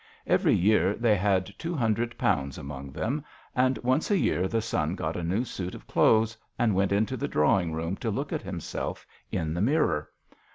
Every 0.25 0.55
year 0.55 0.95
they 0.95 1.15
had 1.15 1.53
two 1.59 1.75
hundred 1.75 2.17
pounds 2.17 2.57
among 2.57 2.89
them, 2.91 3.23
and 3.55 3.77
once 3.83 4.09
a 4.09 4.17
year 4.17 4.47
the 4.47 4.59
son 4.59 4.95
got 4.95 5.15
a 5.15 5.21
new 5.23 5.45
suit 5.45 5.75
of 5.75 5.85
clothes 5.85 6.35
and 6.57 6.73
went 6.73 6.91
into 6.91 7.15
the 7.15 7.27
draw 7.27 7.59
ing 7.59 7.71
room 7.71 7.95
to 7.97 8.09
look 8.09 8.33
at 8.33 8.41
himself 8.41 9.05
in 9.31 9.53
the 9.53 9.61
mirror. 9.61 10.09